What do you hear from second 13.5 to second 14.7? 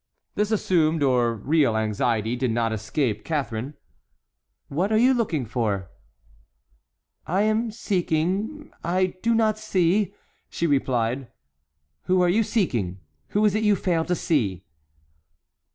it you fail to see?"